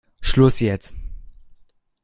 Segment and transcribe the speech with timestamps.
[0.19, 0.95] Schluss jetzt!